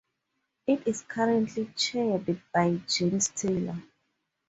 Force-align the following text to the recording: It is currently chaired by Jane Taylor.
It 0.65 0.87
is 0.87 1.03
currently 1.03 1.67
chaired 1.75 2.25
by 2.51 2.79
Jane 2.89 3.19
Taylor. 3.19 3.83